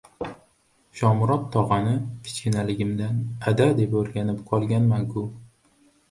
Shomurod 0.99 1.41
tog‘ani 1.55 1.91
kichkinaligimdan 2.27 3.19
«ada» 3.51 3.67
deb 3.81 3.93
o‘rganib 4.01 4.41
qolganman- 4.53 5.05
ku. 5.13 5.25